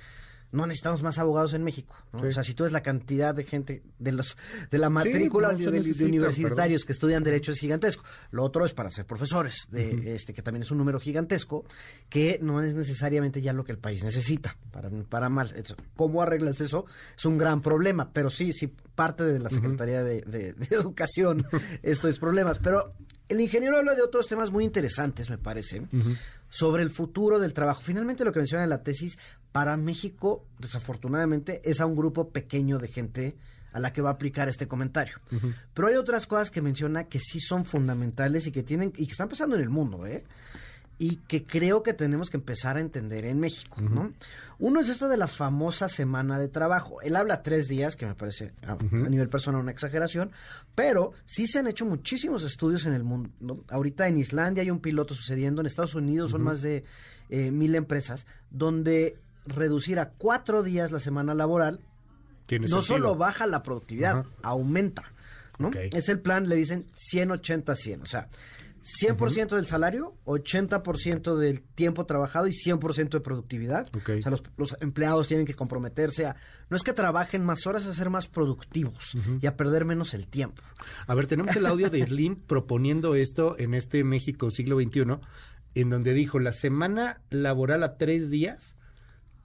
no 0.51 0.65
necesitamos 0.65 1.03
más 1.03 1.17
abogados 1.19 1.53
en 1.53 1.63
México. 1.63 1.95
¿no? 2.13 2.19
Sí. 2.19 2.25
O 2.27 2.31
sea, 2.31 2.43
si 2.43 2.53
tú 2.53 2.63
ves 2.63 2.71
la 2.71 2.81
cantidad 2.81 3.35
de 3.35 3.43
gente 3.43 3.83
de 3.99 4.11
los 4.13 4.37
de 4.71 4.77
la 4.77 4.89
matrícula 4.89 5.51
no 5.51 5.57
de, 5.57 6.05
universitarios 6.05 6.85
que 6.85 6.93
estudian 6.93 7.23
derecho 7.23 7.51
es 7.51 7.59
gigantesco. 7.59 8.03
Lo 8.31 8.43
otro 8.43 8.65
es 8.65 8.73
para 8.73 8.89
ser 8.89 9.05
profesores, 9.05 9.67
de 9.71 10.15
este 10.15 10.33
que 10.33 10.41
también 10.41 10.63
es 10.63 10.71
un 10.71 10.77
número 10.77 10.99
gigantesco, 10.99 11.65
que 12.09 12.39
no 12.41 12.61
es 12.63 12.75
necesariamente 12.75 13.41
ya 13.41 13.51
lo 13.53 13.63
que 13.63 13.71
el 13.73 13.77
país 13.77 14.03
necesita, 14.03 14.55
para 14.71 14.89
para 15.09 15.29
mal. 15.29 15.53
¿Cómo 15.95 16.21
arreglas 16.21 16.61
eso? 16.61 16.85
Es 17.17 17.25
un 17.25 17.37
gran 17.37 17.61
problema, 17.61 18.11
pero 18.13 18.29
sí, 18.29 18.53
sí 18.53 18.67
parte 18.95 19.23
de 19.23 19.39
la 19.39 19.49
Secretaría 19.49 20.03
de, 20.03 20.21
de- 20.21 20.53
de 20.53 20.67
Educación 20.75 21.45
esto 21.83 22.07
es 22.07 22.17
problemas, 22.19 22.57
pero 22.59 22.93
el 23.29 23.41
ingeniero 23.41 23.77
habla 23.77 23.93
de 23.93 24.01
otros 24.01 24.27
temas 24.27 24.49
muy 24.51 24.63
interesantes, 24.63 25.29
me 25.29 25.37
parece, 25.37 25.81
sobre 26.49 26.83
el 26.83 26.89
futuro 26.89 27.39
del 27.39 27.53
trabajo. 27.53 27.81
Finalmente, 27.81 28.23
lo 28.23 28.31
que 28.31 28.39
menciona 28.39 28.63
en 28.63 28.69
la 28.69 28.83
tesis, 28.83 29.17
para 29.51 29.77
México, 29.77 30.45
desafortunadamente, 30.59 31.61
es 31.63 31.81
a 31.81 31.85
un 31.85 31.95
grupo 31.95 32.29
pequeño 32.29 32.77
de 32.77 32.87
gente 32.87 33.37
a 33.73 33.79
la 33.79 33.93
que 33.93 34.01
va 34.01 34.09
a 34.09 34.13
aplicar 34.13 34.49
este 34.49 34.67
comentario. 34.67 35.17
Pero 35.73 35.87
hay 35.87 35.95
otras 35.95 36.25
cosas 36.25 36.51
que 36.51 36.61
menciona 36.61 37.05
que 37.05 37.19
sí 37.19 37.39
son 37.39 37.65
fundamentales 37.65 38.47
y 38.47 38.51
que 38.51 38.63
tienen 38.63 38.93
y 38.97 39.05
que 39.05 39.11
están 39.11 39.29
pasando 39.29 39.55
en 39.55 39.61
el 39.61 39.69
mundo, 39.69 40.05
¿eh? 40.05 40.23
Y 40.99 41.17
que 41.27 41.45
creo 41.45 41.83
que 41.83 41.93
tenemos 41.93 42.31
que 42.31 42.37
empezar 42.37 42.77
a 42.77 42.79
entender 42.79 43.25
en 43.25 43.39
México, 43.39 43.79
¿no? 43.81 44.13
Uno 44.57 44.79
es 44.79 44.89
esto 44.89 45.07
de 45.07 45.17
la 45.17 45.27
famosa 45.27 45.87
semana 45.87 46.39
de 46.39 46.47
trabajo. 46.47 47.01
Él 47.03 47.15
habla 47.15 47.43
tres 47.43 47.67
días, 47.67 47.95
que 47.95 48.07
me 48.07 48.15
parece 48.15 48.53
a, 48.65 48.71
a 48.73 49.09
nivel 49.09 49.29
personal 49.29 49.61
una 49.61 49.69
exageración, 49.71 50.31
pero 50.73 51.11
sí 51.25 51.45
se 51.45 51.59
han 51.59 51.67
hecho 51.67 51.85
muchísimos 51.85 52.43
estudios 52.43 52.85
en 52.87 52.93
el 52.93 53.03
mundo. 53.03 53.29
¿no? 53.39 53.59
Ahorita 53.69 54.07
en 54.07 54.17
Islandia 54.17 54.63
hay 54.63 54.71
un 54.71 54.79
piloto 54.79 55.13
sucediendo, 55.13 55.61
en 55.61 55.67
Estados 55.67 55.93
Unidos 55.93 56.31
son 56.31 56.41
más 56.41 56.63
de 56.63 56.83
eh, 57.29 57.51
mil 57.51 57.75
empresas, 57.75 58.25
donde 58.49 59.19
reducir 59.45 59.99
a 59.99 60.09
cuatro 60.09 60.63
días 60.63 60.91
la 60.91 60.99
semana 60.99 61.35
laboral 61.35 61.79
Tiene 62.47 62.63
no 62.67 62.81
sentido. 62.81 62.97
solo 63.09 63.15
baja 63.15 63.45
la 63.45 63.61
productividad, 63.61 64.25
aumenta. 64.41 65.03
¿no? 65.59 65.69
Es 65.73 66.09
el 66.09 66.19
plan, 66.19 66.49
le 66.49 66.55
dicen 66.55 66.85
100-80-100. 67.13 68.01
O 68.01 68.05
sea, 68.05 68.29
100% 69.01 69.49
del 69.55 69.65
salario, 69.65 70.15
80% 70.25 71.35
del 71.35 71.61
tiempo 71.61 72.05
trabajado 72.05 72.47
y 72.47 72.51
100% 72.51 73.09
de 73.09 73.19
productividad. 73.19 73.87
O 73.93 73.99
sea, 73.99 74.31
los, 74.31 74.43
los 74.55 74.77
empleados 74.79 75.27
tienen 75.27 75.45
que 75.45 75.53
comprometerse 75.55 76.25
a... 76.25 76.35
No 76.69 76.77
es 76.77 76.83
que 76.83 76.93
trabajen 76.93 77.43
más 77.43 77.67
horas, 77.67 77.85
a 77.85 77.93
ser 77.93 78.09
más 78.09 78.27
productivos 78.27 79.17
y 79.41 79.45
a 79.45 79.55
perder 79.57 79.83
menos 79.85 80.13
el 80.13 80.27
tiempo. 80.27 80.61
A 81.05 81.15
ver, 81.15 81.27
tenemos 81.27 81.55
el 81.55 81.65
audio 81.65 81.89
de 81.89 82.03
Slim 82.03 82.35
proponiendo 82.47 83.15
esto 83.15 83.55
en 83.59 83.73
este 83.73 84.03
México 84.03 84.49
siglo 84.49 84.79
XXI, 84.79 85.03
en 85.75 85.89
donde 85.89 86.13
dijo 86.13 86.39
la 86.39 86.53
semana 86.53 87.21
laboral 87.29 87.83
a 87.83 87.97
tres 87.97 88.29
días, 88.29 88.75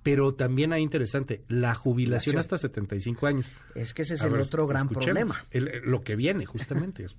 pero 0.03 0.35
también 0.35 0.73
hay 0.73 0.83
interesante, 0.83 1.45
la 1.49 1.75
jubilación 1.75 2.39
hasta 2.39 2.59
75 2.59 3.27
años. 3.27 3.47
Es 3.75 3.93
que 3.95 4.03
ese 4.03 4.15
es 4.15 4.23
A 4.23 4.27
el 4.27 4.33
ver, 4.33 4.43
otro 4.43 4.67
gran 4.67 4.89
problema. 4.89 5.45
El- 5.51 5.83
lo 5.85 6.03
que 6.03 6.17
viene, 6.17 6.47
justamente. 6.47 7.07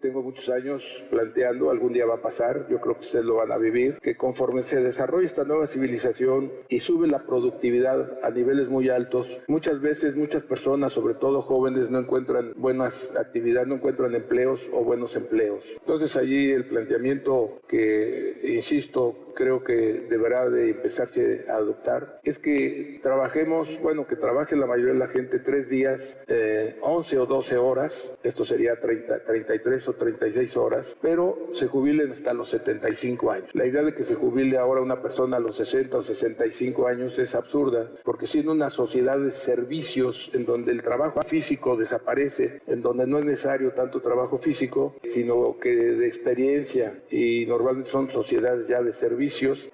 Tengo 0.00 0.22
muchos 0.22 0.48
años 0.48 0.82
planteando, 1.10 1.70
algún 1.70 1.92
día 1.92 2.06
va 2.06 2.14
a 2.14 2.22
pasar, 2.22 2.66
yo 2.70 2.80
creo 2.80 2.94
que 2.94 3.04
ustedes 3.04 3.24
lo 3.26 3.34
van 3.34 3.52
a 3.52 3.58
vivir, 3.58 3.98
que 4.00 4.16
conforme 4.16 4.62
se 4.62 4.80
desarrolla 4.80 5.26
esta 5.26 5.44
nueva 5.44 5.66
civilización 5.66 6.50
y 6.70 6.80
sube 6.80 7.06
la 7.06 7.26
productividad 7.26 8.18
a 8.22 8.30
niveles 8.30 8.68
muy 8.68 8.88
altos, 8.88 9.28
muchas 9.46 9.78
veces 9.82 10.16
muchas 10.16 10.42
personas, 10.44 10.94
sobre 10.94 11.12
todo 11.14 11.42
jóvenes, 11.42 11.90
no 11.90 11.98
encuentran 11.98 12.54
buenas 12.56 13.10
actividades, 13.14 13.68
no 13.68 13.74
encuentran 13.74 14.14
empleos 14.14 14.60
o 14.72 14.82
buenos 14.82 15.14
empleos. 15.16 15.62
Entonces 15.80 16.16
allí 16.16 16.50
el 16.50 16.64
planteamiento 16.64 17.60
que, 17.68 18.40
insisto, 18.56 19.29
creo 19.34 19.64
que 19.64 20.06
deberá 20.08 20.48
de 20.48 20.70
empezarse 20.70 21.44
a 21.48 21.56
adoptar 21.56 22.20
es 22.22 22.38
que 22.38 23.00
trabajemos, 23.02 23.68
bueno, 23.82 24.06
que 24.06 24.16
trabaje 24.16 24.56
la 24.56 24.66
mayoría 24.66 24.92
de 24.92 24.98
la 24.98 25.08
gente 25.08 25.38
tres 25.38 25.68
días, 25.68 26.18
eh, 26.28 26.76
11 26.80 27.18
o 27.18 27.26
12 27.26 27.56
horas, 27.56 28.12
esto 28.22 28.44
sería 28.44 28.80
30, 28.80 29.24
33 29.24 29.88
o 29.88 29.92
36 29.94 30.56
horas, 30.56 30.96
pero 31.00 31.48
se 31.52 31.66
jubilen 31.66 32.10
hasta 32.10 32.32
los 32.32 32.50
75 32.50 33.30
años. 33.30 33.48
La 33.54 33.66
idea 33.66 33.82
de 33.82 33.94
que 33.94 34.04
se 34.04 34.14
jubile 34.14 34.58
ahora 34.58 34.80
una 34.80 35.02
persona 35.02 35.36
a 35.36 35.40
los 35.40 35.56
60 35.56 35.98
o 35.98 36.02
65 36.02 36.86
años 36.86 37.18
es 37.18 37.34
absurda, 37.34 37.90
porque 38.04 38.26
siendo 38.26 38.52
una 38.52 38.70
sociedad 38.70 39.18
de 39.18 39.32
servicios 39.32 40.30
en 40.34 40.44
donde 40.44 40.72
el 40.72 40.82
trabajo 40.82 41.20
físico 41.22 41.76
desaparece, 41.76 42.60
en 42.66 42.82
donde 42.82 43.06
no 43.06 43.18
es 43.18 43.24
necesario 43.24 43.72
tanto 43.72 44.00
trabajo 44.00 44.38
físico, 44.38 44.96
sino 45.12 45.58
que 45.58 45.70
de 45.70 46.06
experiencia 46.06 47.02
y 47.10 47.46
normalmente 47.46 47.90
son 47.90 48.10
sociedades 48.10 48.66
ya 48.68 48.82
de 48.82 48.92
servicios, 48.92 49.19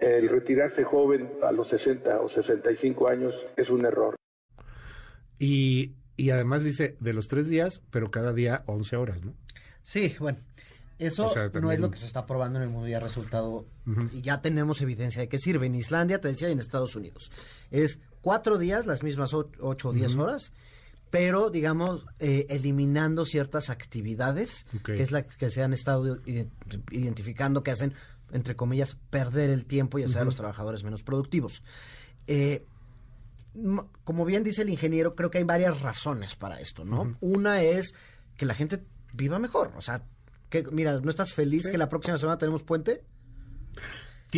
el 0.01 0.29
retirarse 0.29 0.85
joven 0.85 1.31
a 1.43 1.53
los 1.53 1.69
60 1.69 2.21
o 2.21 2.29
65 2.29 3.09
años 3.09 3.35
es 3.57 3.71
un 3.71 3.85
error. 3.85 4.15
Y, 5.39 5.93
y 6.17 6.31
además 6.31 6.63
dice 6.63 6.97
de 7.01 7.13
los 7.13 7.29
tres 7.29 7.49
días, 7.49 7.83
pero 7.91 8.11
cada 8.11 8.33
día 8.33 8.63
11 8.67 8.97
horas, 8.97 9.25
¿no? 9.25 9.35
Sí, 9.83 10.15
bueno. 10.19 10.39
Eso 10.99 11.27
O 11.27 11.29
sea, 11.29 11.51
no 11.61 11.71
es 11.73 11.79
lo 11.79 11.91
que 11.91 11.99
se 11.99 12.07
está 12.07 12.25
probando 12.25 12.59
en 12.59 12.63
el 12.63 12.71
mundo 12.71 12.89
y 12.89 12.95
ha 12.95 13.01
resultado, 13.01 13.67
y 14.15 14.23
ya 14.23 14.41
tenemos 14.41 14.81
evidencia 14.81 15.21
de 15.21 15.29
que 15.29 15.39
sirve. 15.39 15.67
En 15.67 15.75
Islandia, 15.75 16.23
te 16.23 16.29
decía, 16.29 16.49
y 16.49 16.53
en 16.53 16.59
Estados 16.59 16.97
Unidos. 16.97 17.31
Es 17.71 18.01
cuatro 18.23 18.57
días, 18.57 18.87
las 18.87 19.03
mismas 19.03 19.35
ocho 19.35 19.91
o 19.91 19.93
diez 19.93 20.15
horas, 20.17 20.53
pero, 21.11 21.51
digamos, 21.51 22.07
eh, 22.19 22.47
eliminando 22.49 23.27
ciertas 23.27 23.69
actividades, 23.69 24.65
que 24.85 25.03
es 25.03 25.13
la 25.13 25.27
que 25.27 25.51
se 25.51 25.63
han 25.63 25.75
estado 25.75 26.17
ide- 26.25 26.49
identificando, 26.91 27.63
que 27.63 27.73
hacen, 27.73 27.93
entre 28.33 28.57
comillas, 28.57 28.97
perder 29.11 29.51
el 29.51 29.67
tiempo 29.67 29.99
y 29.99 30.05
hacer 30.05 30.23
a 30.23 30.25
los 30.25 30.37
trabajadores 30.37 30.85
menos 30.85 31.03
productivos. 31.03 31.63
Eh, 32.27 32.65
como 34.05 34.25
bien 34.25 34.43
dice 34.43 34.63
el 34.63 34.69
ingeniero, 34.69 35.15
creo 35.15 35.31
que 35.31 35.39
hay 35.39 35.45
varias 35.45 35.81
razones 35.81 36.35
para 36.35 36.61
esto, 36.61 36.85
¿no? 36.85 37.17
Una 37.21 37.63
es 37.63 37.95
que 38.37 38.47
la 38.47 38.55
gente 38.55 38.85
viva 39.15 39.39
mejor. 39.39 39.73
O 39.77 39.81
sea, 39.81 40.03
que, 40.51 40.63
mira, 40.71 41.01
¿no 41.01 41.11
estás 41.11 41.33
feliz 41.33 41.69
que 41.69 41.79
la 41.79 41.89
próxima 41.89 42.19
semana 42.19 42.39
tenemos 42.39 42.63
puente? 42.63 43.03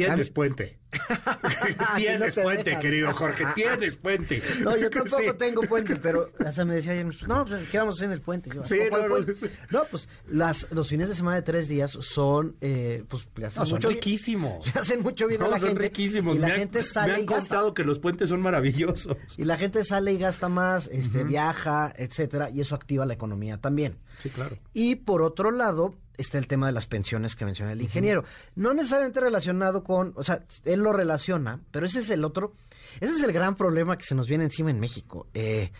Tienes 0.06 0.30
puente. 0.30 0.78
tienes 1.96 2.34
no 2.36 2.42
puente, 2.42 2.64
dejan. 2.64 2.82
querido 2.82 3.12
Jorge. 3.12 3.44
Tienes 3.54 3.96
puente. 3.96 4.42
No, 4.62 4.76
yo 4.76 4.88
tampoco 4.90 5.22
Sí. 5.32 5.36
tengo 5.38 5.62
puente, 5.62 5.96
pero 5.96 6.32
hasta 6.44 6.64
me 6.64 6.74
decía 6.76 6.92
ayer, 6.92 7.06
no, 7.26 7.44
pues, 7.44 7.68
¿qué 7.68 7.78
vamos 7.78 7.94
a 7.94 7.96
hacer 7.98 8.06
en 8.06 8.12
el 8.12 8.20
puente? 8.20 8.50
Yo, 8.54 8.62
¿a 8.62 8.66
Sí, 8.66 8.78
no, 8.90 8.98
no. 9.02 9.08
puente? 9.08 9.34
No, 9.70 9.84
pues 9.90 10.08
las, 10.28 10.66
los 10.72 10.88
fines 10.88 11.08
de 11.10 11.14
semana 11.14 11.36
de 11.36 11.42
tres 11.42 11.68
días 11.68 11.90
son, 11.90 12.56
eh, 12.60 13.04
pues, 13.08 13.26
le 13.36 13.46
hacen 13.46 13.60
No, 13.60 13.66
son 13.66 13.76
mucho 13.76 13.88
bien- 13.88 13.98
riquísimos. 14.00 14.76
Hacen 14.76 15.02
mucho 15.02 15.26
bien 15.26 15.42
a 15.42 15.48
la 15.48 15.58
son 15.58 15.68
gente. 15.68 15.82
riquísimos. 15.82 16.36
Y 16.36 16.38
la 16.38 16.46
me 16.48 16.52
han, 16.54 16.58
gente 16.60 16.78
me 16.78 16.84
sale 16.84 17.14
han 17.14 17.20
y 17.20 17.26
gasta. 17.26 17.40
contado 17.40 17.74
que 17.74 17.84
los 17.84 17.98
puentes 17.98 18.28
son 18.30 18.40
maravillosos. 18.40 19.16
Y 19.36 19.44
la 19.44 19.56
gente 19.58 19.84
sale 19.84 20.12
y 20.12 20.18
gasta 20.18 20.48
más, 20.48 20.88
este, 20.88 21.24
viaja, 21.24 21.92
etcétera, 21.96 22.50
y 22.50 22.60
eso 22.60 22.74
activa 22.74 23.04
la 23.04 23.14
economía 23.14 23.58
también. 23.58 23.98
Sí, 24.18 24.30
claro. 24.30 24.56
Y 24.72 24.96
por 24.96 25.22
otro 25.22 25.50
lado, 25.50 25.94
está 26.18 26.36
el 26.38 26.46
tema 26.46 26.66
de 26.66 26.72
las 26.72 26.86
pensiones 26.86 27.34
que 27.36 27.44
menciona 27.46 27.72
el 27.72 27.80
ingeniero. 27.80 28.24
No 28.56 28.74
necesariamente 28.74 29.20
relacionado 29.20 29.82
con, 29.82 30.12
o 30.16 30.22
sea, 30.24 30.44
él 30.64 30.80
lo 30.80 30.92
relaciona, 30.92 31.60
pero 31.70 31.86
ese 31.86 32.00
es 32.00 32.10
el 32.10 32.24
otro, 32.24 32.54
ese 33.00 33.14
es 33.14 33.22
el 33.22 33.32
gran 33.32 33.56
problema 33.56 33.96
que 33.96 34.04
se 34.04 34.14
nos 34.14 34.28
viene 34.28 34.44
encima 34.44 34.70
en 34.70 34.80
México. 34.80 35.28
Eh, 35.32 35.70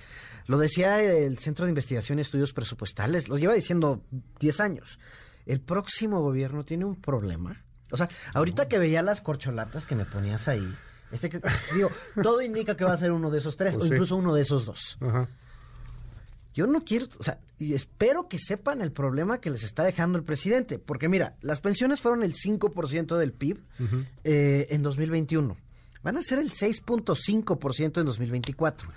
lo 0.47 0.57
decía 0.59 1.03
el 1.03 1.39
Centro 1.39 1.67
de 1.67 1.71
Investigación 1.71 2.19
y 2.19 2.23
Estudios 2.23 2.53
Presupuestales, 2.55 3.29
lo 3.29 3.37
lleva 3.37 3.53
diciendo 3.53 4.03
10 4.41 4.61
años. 4.61 4.99
El 5.45 5.61
próximo 5.61 6.21
gobierno 6.23 6.65
tiene 6.65 6.85
un 6.87 6.97
problema. 7.01 7.63
O 7.91 7.97
sea, 7.97 8.09
ahorita 8.35 8.69
que 8.69 8.79
veía 8.79 9.03
las 9.03 9.21
corcholatas 9.21 9.87
que 9.87 9.95
me 9.95 10.05
ponías 10.05 10.47
ahí, 10.49 10.67
este 11.11 11.29
que, 11.31 11.41
digo, 11.75 11.91
todo 12.23 12.41
indica 12.43 12.77
que 12.77 12.85
va 12.85 12.93
a 12.93 12.99
ser 12.99 13.13
uno 13.13 13.31
de 13.31 13.39
esos 13.39 13.57
tres, 13.57 13.73
Pues 13.75 13.85
o 13.85 13.89
sí. 13.89 13.95
incluso 13.95 14.17
uno 14.17 14.35
de 14.35 14.43
esos 14.43 14.67
dos. 14.67 14.99
Ajá. 15.01 15.29
Yo 16.55 16.67
no 16.67 16.85
quiero, 16.85 17.07
o 17.19 17.23
sea, 17.23 17.39
y 17.59 17.75
espero 17.75 18.29
que 18.29 18.39
sepan 18.39 18.81
el 18.83 18.91
problema 18.93 19.41
que 19.41 19.51
les 19.51 19.63
está 19.65 19.85
dejando 19.85 20.19
el 20.19 20.25
presidente, 20.25 20.79
porque 20.79 21.09
mira, 21.09 21.37
las 21.41 21.61
pensiones 21.61 22.01
fueron 22.01 22.23
el 22.23 22.35
5% 22.35 23.17
del 23.17 23.33
PIB 23.33 23.59
eh, 24.25 24.67
en 24.71 24.83
2021. 24.83 25.57
Van 26.03 26.17
a 26.17 26.23
ser 26.23 26.39
el 26.39 26.51
6.5% 26.53 27.99
en 28.01 28.05
2024. 28.07 28.89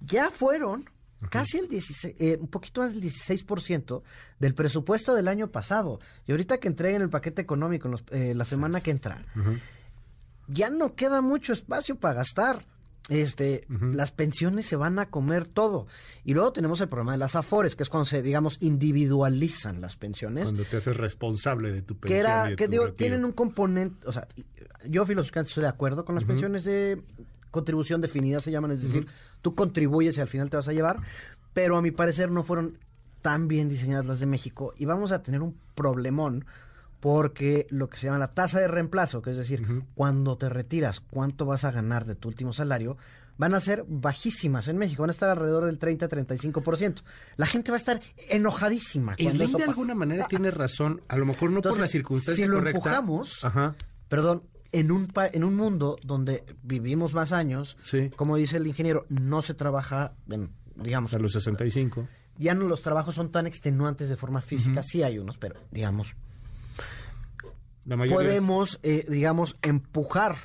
Ya 0.00 0.30
fueron 0.30 0.84
casi 1.30 1.58
el 1.58 1.68
16, 1.68 2.16
eh, 2.18 2.38
un 2.40 2.48
poquito 2.48 2.80
más 2.82 2.92
del 2.92 3.02
16% 3.02 4.02
del 4.38 4.54
presupuesto 4.54 5.14
del 5.14 5.28
año 5.28 5.48
pasado. 5.50 6.00
Y 6.26 6.32
ahorita 6.32 6.58
que 6.58 6.68
entreguen 6.68 7.02
el 7.02 7.10
paquete 7.10 7.42
económico 7.42 7.88
en 7.88 7.92
los- 7.92 8.04
eh, 8.10 8.34
la 8.34 8.44
semana 8.44 8.80
que 8.80 8.90
entra, 8.90 9.24
ya 10.48 10.68
no 10.70 10.94
queda 10.94 11.20
mucho 11.22 11.52
espacio 11.52 11.96
para 11.96 12.14
gastar. 12.16 12.66
Este, 13.10 13.66
las 13.68 14.12
pensiones 14.12 14.64
se 14.64 14.76
van 14.76 14.98
a 14.98 15.10
comer 15.10 15.46
todo. 15.46 15.86
Y 16.24 16.32
luego 16.32 16.52
tenemos 16.52 16.80
el 16.80 16.88
problema 16.88 17.12
de 17.12 17.18
las 17.18 17.36
afores, 17.36 17.76
que 17.76 17.82
es 17.82 17.90
cuando 17.90 18.06
se, 18.06 18.22
digamos, 18.22 18.56
individualizan 18.60 19.82
las 19.82 19.96
pensiones. 19.96 20.44
Cuando 20.44 20.64
te 20.64 20.78
haces 20.78 20.96
responsable 20.96 21.70
de 21.70 21.82
tu 21.82 21.94
que 21.94 22.08
pensión. 22.08 22.18
y 22.18 22.20
era, 22.20 22.44
de 22.46 22.56
que 22.56 22.64
tu 22.64 22.70
digo, 22.70 22.84
retiro. 22.84 22.96
tienen 22.96 23.24
un 23.26 23.32
componente, 23.32 24.06
o 24.08 24.12
sea, 24.12 24.26
yo 24.88 25.04
filosóficamente 25.04 25.48
estoy 25.50 25.62
de 25.64 25.68
acuerdo 25.68 26.04
con 26.06 26.14
las 26.14 26.24
pensiones 26.24 26.64
de 26.64 27.02
contribución 27.50 28.00
definida, 28.00 28.40
se 28.40 28.50
llaman, 28.50 28.72
es 28.72 28.82
decir, 28.82 29.06
tú 29.42 29.54
contribuyes 29.54 30.16
y 30.16 30.20
al 30.20 30.28
final 30.28 30.48
te 30.50 30.56
vas 30.56 30.68
a 30.68 30.72
llevar, 30.72 31.00
pero 31.52 31.76
a 31.76 31.82
mi 31.82 31.90
parecer 31.90 32.30
no 32.30 32.42
fueron 32.42 32.78
tan 33.22 33.48
bien 33.48 33.68
diseñadas 33.68 34.06
las 34.06 34.18
de 34.18 34.26
México 34.26 34.74
y 34.76 34.86
vamos 34.86 35.12
a 35.12 35.22
tener 35.22 35.40
un 35.40 35.56
problemón 35.74 36.46
porque 37.04 37.66
lo 37.68 37.90
que 37.90 37.98
se 37.98 38.06
llama 38.06 38.18
la 38.18 38.28
tasa 38.32 38.60
de 38.60 38.66
reemplazo, 38.66 39.20
que 39.20 39.28
es 39.28 39.36
decir, 39.36 39.62
cuando 39.94 40.38
te 40.38 40.48
retiras, 40.48 41.00
cuánto 41.00 41.44
vas 41.44 41.66
a 41.66 41.70
ganar 41.70 42.06
de 42.06 42.14
tu 42.14 42.28
último 42.28 42.54
salario, 42.54 42.96
van 43.36 43.52
a 43.52 43.60
ser 43.60 43.84
bajísimas 43.86 44.68
en 44.68 44.78
México, 44.78 45.02
van 45.02 45.10
a 45.10 45.12
estar 45.12 45.28
alrededor 45.28 45.66
del 45.66 45.78
30-35%. 45.78 47.02
La 47.36 47.44
gente 47.44 47.70
va 47.70 47.76
a 47.76 47.78
estar 47.78 48.00
enojadísima. 48.30 49.16
Cuando 49.22 49.44
eso 49.44 49.58
de 49.58 49.64
alguna 49.64 49.94
manera 49.94 50.26
tiene 50.28 50.50
razón, 50.50 51.02
a 51.08 51.18
lo 51.18 51.26
mejor 51.26 51.50
no 51.50 51.56
por 51.60 51.72
Entonces, 51.72 51.80
la 51.82 51.88
circunstancia 51.88 52.42
si 52.46 52.50
lo 52.50 52.56
correcta. 52.56 52.78
empujamos, 52.78 53.44
Ajá. 53.44 53.74
perdón, 54.08 54.44
en 54.72 54.90
un, 54.90 55.06
pa- 55.08 55.26
en 55.28 55.44
un 55.44 55.56
mundo 55.56 55.98
donde 56.06 56.42
vivimos 56.62 57.12
más 57.12 57.32
años, 57.34 57.76
Sí. 57.82 58.08
como 58.16 58.36
dice 58.38 58.56
el 58.56 58.66
ingeniero, 58.66 59.04
no 59.10 59.42
se 59.42 59.52
trabaja, 59.52 60.14
en, 60.30 60.52
digamos, 60.74 61.12
A 61.12 61.18
los 61.18 61.32
65. 61.32 62.08
ya 62.38 62.54
no 62.54 62.66
los 62.66 62.80
trabajos 62.80 63.14
son 63.14 63.30
tan 63.30 63.46
extenuantes 63.46 64.08
de 64.08 64.16
forma 64.16 64.40
física, 64.40 64.82
sí 64.82 65.02
hay 65.02 65.18
unos, 65.18 65.36
pero 65.36 65.56
digamos, 65.70 66.16
podemos, 67.86 68.80
eh, 68.82 69.04
digamos, 69.08 69.56
empujar 69.62 70.36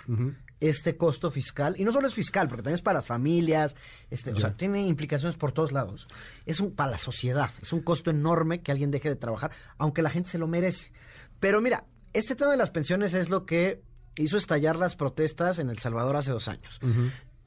este 0.60 0.98
costo 0.98 1.32
fiscal, 1.32 1.76
y 1.78 1.86
no 1.86 1.92
solo 1.92 2.08
es 2.08 2.14
fiscal, 2.14 2.48
porque 2.50 2.64
también 2.64 2.76
es 2.76 2.82
para 2.82 3.00
las 3.00 3.06
familias, 3.06 3.76
este, 4.10 4.32
o 4.32 4.40
sea, 4.40 4.54
tiene 4.54 4.86
implicaciones 4.86 5.38
por 5.38 5.52
todos 5.52 5.72
lados. 5.72 6.08
Es 6.46 6.60
un 6.60 6.76
para 6.76 6.92
la 6.92 6.98
sociedad, 6.98 7.50
es 7.62 7.72
un 7.72 7.82
costo 7.82 8.10
enorme 8.10 8.62
que 8.62 8.72
alguien 8.72 8.92
deje 8.92 9.10
de 9.10 9.16
trabajar, 9.16 9.52
aunque 9.78 10.02
la 10.02 10.10
gente 10.10 10.30
se 10.30 10.38
lo 10.38 10.48
merece. 10.48 10.92
Pero 11.40 11.62
mira, 11.62 11.86
este 12.14 12.36
tema 12.36 12.52
de 12.52 12.58
las 12.58 12.72
pensiones 12.72 13.14
es 13.14 13.30
lo 13.30 13.46
que 13.46 13.82
hizo 14.16 14.38
estallar 14.38 14.76
las 14.76 14.96
protestas 14.96 15.60
en 15.60 15.70
El 15.70 15.78
Salvador 15.78 16.18
hace 16.18 16.32
dos 16.32 16.48
años. 16.48 16.80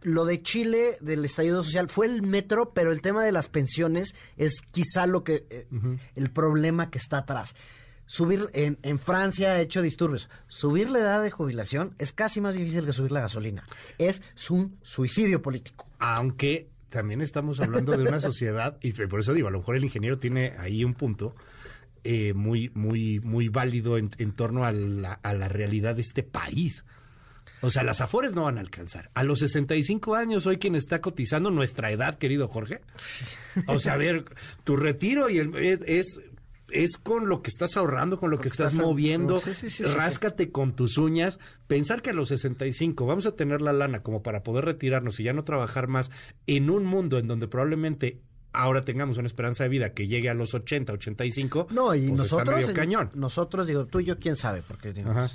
Lo 0.00 0.24
de 0.24 0.42
Chile, 0.42 0.96
del 1.00 1.24
estallido 1.24 1.62
social, 1.62 1.88
fue 1.88 2.06
el 2.06 2.22
metro, 2.22 2.72
pero 2.72 2.92
el 2.92 3.02
tema 3.02 3.24
de 3.24 3.30
las 3.30 3.48
pensiones 3.48 4.14
es 4.36 4.60
quizá 4.72 5.06
lo 5.06 5.22
que, 5.22 5.46
eh, 5.50 5.66
el 6.16 6.30
problema 6.30 6.90
que 6.90 6.98
está 6.98 7.18
atrás. 7.18 7.54
Subir, 8.12 8.42
en, 8.52 8.76
en 8.82 8.98
Francia 8.98 9.52
ha 9.52 9.60
hecho 9.62 9.80
disturbios. 9.80 10.28
Subir 10.46 10.90
la 10.90 10.98
edad 10.98 11.22
de 11.22 11.30
jubilación 11.30 11.94
es 11.98 12.12
casi 12.12 12.42
más 12.42 12.54
difícil 12.54 12.84
que 12.84 12.92
subir 12.92 13.10
la 13.10 13.20
gasolina. 13.22 13.64
Es 13.96 14.20
un 14.50 14.76
suicidio 14.82 15.40
político. 15.40 15.86
Aunque 15.98 16.68
también 16.90 17.22
estamos 17.22 17.58
hablando 17.58 17.96
de 17.96 18.02
una 18.02 18.20
sociedad, 18.20 18.76
y 18.82 18.92
por 18.92 19.20
eso 19.20 19.32
digo, 19.32 19.48
a 19.48 19.50
lo 19.50 19.60
mejor 19.60 19.76
el 19.76 19.84
ingeniero 19.84 20.18
tiene 20.18 20.52
ahí 20.58 20.84
un 20.84 20.92
punto 20.92 21.34
eh, 22.04 22.34
muy, 22.34 22.70
muy, 22.74 23.18
muy 23.20 23.48
válido 23.48 23.96
en, 23.96 24.10
en 24.18 24.32
torno 24.32 24.66
a 24.66 24.72
la, 24.72 25.14
a 25.14 25.32
la 25.32 25.48
realidad 25.48 25.94
de 25.94 26.02
este 26.02 26.22
país. 26.22 26.84
O 27.62 27.70
sea, 27.70 27.82
las 27.82 28.02
afores 28.02 28.34
no 28.34 28.42
van 28.42 28.58
a 28.58 28.60
alcanzar. 28.60 29.10
A 29.14 29.24
los 29.24 29.38
65 29.38 30.16
años, 30.16 30.46
hoy 30.46 30.58
quien 30.58 30.74
está 30.74 31.00
cotizando 31.00 31.50
nuestra 31.50 31.90
edad, 31.92 32.18
querido 32.18 32.46
Jorge. 32.48 32.82
O 33.68 33.78
sea, 33.78 33.94
a 33.94 33.96
ver, 33.96 34.24
tu 34.64 34.76
retiro 34.76 35.30
y 35.30 35.38
el- 35.38 35.56
es, 35.56 35.80
es, 35.86 36.20
es 36.72 36.96
con 36.96 37.28
lo 37.28 37.42
que 37.42 37.50
estás 37.50 37.76
ahorrando, 37.76 38.18
con 38.18 38.30
lo 38.30 38.38
que 38.38 38.48
estás 38.48 38.72
estás- 38.72 38.84
moviendo. 38.86 39.40
sí, 39.40 39.50
sí, 39.54 39.70
sí, 39.70 39.70
sí, 39.70 39.84
sí. 39.84 39.90
Ráscate 39.94 40.50
con 40.50 40.74
tus 40.74 40.98
uñas. 40.98 41.38
Pensar 41.66 42.02
que 42.02 42.10
a 42.10 42.14
los 42.14 42.28
65 42.28 43.06
vamos 43.06 43.26
a 43.26 43.32
tener 43.36 43.60
la 43.60 43.72
lana 43.72 44.02
como 44.02 44.22
para 44.22 44.42
poder 44.42 44.64
retirarnos 44.64 45.20
y 45.20 45.24
ya 45.24 45.32
no 45.32 45.44
trabajar 45.44 45.86
más 45.88 46.10
en 46.46 46.70
un 46.70 46.84
mundo 46.84 47.18
en 47.18 47.26
donde 47.28 47.48
probablemente 47.48 48.20
ahora 48.54 48.82
tengamos 48.82 49.16
una 49.16 49.26
esperanza 49.26 49.62
de 49.64 49.70
vida 49.70 49.94
que 49.94 50.06
llegue 50.06 50.28
a 50.28 50.34
los 50.34 50.52
80, 50.52 50.92
85. 50.92 51.68
No, 51.70 51.94
y 51.94 52.00
pues 52.08 52.10
está 52.10 52.22
nosotros, 52.22 52.54
medio 52.56 52.68
en- 52.68 52.74
cañón. 52.76 53.10
nosotros, 53.14 53.66
digo, 53.66 53.86
tú 53.86 54.00
y 54.00 54.04
yo, 54.04 54.18
quién 54.18 54.36
sabe, 54.36 54.62
porque 54.66 54.92
digo, 54.92 55.10
Ajá. 55.10 55.30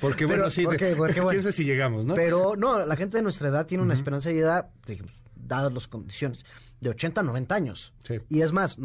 Porque 0.00 0.26
Pero, 0.26 0.28
bueno, 0.28 0.50
sí, 0.50 0.64
porque, 0.64 0.94
bueno. 0.96 1.12
quién 1.28 1.42
sabe 1.42 1.52
si 1.52 1.64
llegamos, 1.64 2.06
¿no? 2.06 2.14
Pero 2.14 2.54
no, 2.56 2.84
la 2.84 2.94
gente 2.96 3.16
de 3.16 3.22
nuestra 3.24 3.48
edad 3.48 3.66
tiene 3.66 3.82
una 3.82 3.94
esperanza 3.94 4.28
de 4.28 4.36
vida, 4.36 4.70
digamos, 4.86 5.12
dadas 5.34 5.72
las 5.72 5.88
condiciones, 5.88 6.44
de 6.80 6.90
80 6.90 7.20
a 7.20 7.24
90 7.24 7.52
años. 7.52 7.92
Sí. 8.06 8.14
Y 8.28 8.42
es 8.42 8.52
más, 8.52 8.76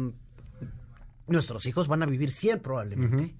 nuestros 1.28 1.66
hijos 1.66 1.88
van 1.88 2.02
a 2.02 2.06
vivir 2.06 2.30
100 2.30 2.60
probablemente. 2.60 3.34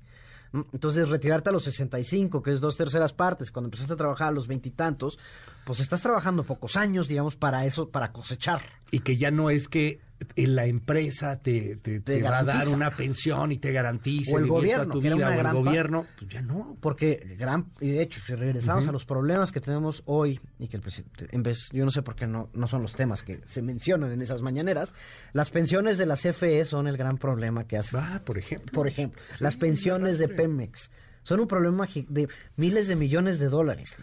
Mm, 0.52 0.60
Entonces, 0.72 1.08
retirarte 1.08 1.50
a 1.50 1.52
los 1.52 1.64
65, 1.64 2.42
que 2.42 2.52
es 2.52 2.60
dos 2.60 2.76
terceras 2.76 3.12
partes, 3.12 3.50
cuando 3.50 3.66
empezaste 3.66 3.92
a 3.92 3.96
trabajar 3.96 4.28
a 4.28 4.32
los 4.32 4.46
veintitantos, 4.46 5.18
pues 5.66 5.80
estás 5.80 6.00
trabajando 6.00 6.44
pocos 6.44 6.76
años, 6.76 7.06
digamos, 7.08 7.36
para 7.36 7.66
eso, 7.66 7.90
para 7.90 8.12
cosechar. 8.12 8.62
y 8.90 9.00
que 9.00 9.16
ya 9.16 9.30
no 9.30 9.50
es 9.50 9.68
que 9.68 10.00
la 10.36 10.66
empresa 10.66 11.38
te, 11.38 11.76
te, 11.76 12.00
Te 12.00 12.16
te 12.18 12.22
va 12.22 12.28
a 12.28 12.32
dar 12.42 12.46
garantiza. 12.46 12.76
una 12.76 12.90
pensión 12.90 13.52
y 13.52 13.58
te 13.58 13.72
garantice 13.72 14.34
O 14.34 14.38
el 14.38 14.46
gobierno, 14.46 14.92
tu 14.92 15.00
vida, 15.00 15.14
o 15.16 15.30
el 15.32 15.52
gobierno, 15.52 16.06
pues 16.18 16.30
ya 16.30 16.42
no. 16.42 16.76
Porque 16.80 17.36
gran, 17.38 17.66
y 17.80 17.90
de 17.90 18.02
hecho, 18.02 18.20
si 18.26 18.34
regresamos 18.34 18.88
a 18.88 18.92
los 18.92 19.04
problemas 19.04 19.52
que 19.52 19.60
tenemos 19.60 20.02
hoy, 20.06 20.40
y 20.58 20.68
que 20.68 20.76
el 20.76 20.82
presidente, 20.82 21.28
en 21.30 21.42
vez, 21.42 21.68
yo 21.72 21.84
no 21.84 21.90
sé 21.90 22.02
por 22.02 22.16
qué 22.16 22.26
no, 22.26 22.50
no 22.52 22.66
son 22.66 22.82
los 22.82 22.94
temas 22.94 23.22
que 23.22 23.40
se 23.46 23.62
mencionan 23.62 24.12
en 24.12 24.22
esas 24.22 24.42
mañaneras, 24.42 24.94
las 25.32 25.50
pensiones 25.50 25.98
de 25.98 26.06
la 26.06 26.16
CFE 26.16 26.64
son 26.64 26.88
el 26.88 26.96
gran 26.96 27.18
problema 27.18 27.64
que 27.64 27.78
hace. 27.78 27.96
Ah, 27.96 28.22
por 28.24 28.38
ejemplo. 28.38 28.72
Por 28.72 28.88
ejemplo, 28.88 29.20
las 29.38 29.56
pensiones 29.56 30.18
de 30.18 30.28
Pemex 30.28 30.90
son 31.28 31.40
un 31.40 31.46
problema 31.48 31.86
de 32.08 32.26
miles 32.56 32.88
de 32.88 32.96
millones 32.96 33.38
de 33.38 33.48
dólares. 33.48 33.94